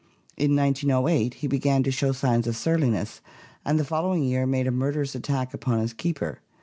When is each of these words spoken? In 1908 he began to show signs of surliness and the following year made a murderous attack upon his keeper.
In 0.35 0.55
1908 0.55 1.35
he 1.35 1.47
began 1.47 1.83
to 1.83 1.91
show 1.91 2.11
signs 2.11 2.47
of 2.47 2.57
surliness 2.57 3.21
and 3.63 3.79
the 3.79 3.85
following 3.85 4.23
year 4.23 4.47
made 4.47 4.65
a 4.65 4.71
murderous 4.71 5.13
attack 5.13 5.53
upon 5.53 5.77
his 5.79 5.93
keeper. 5.93 6.39